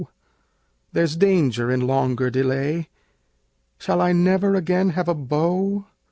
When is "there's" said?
0.93-1.15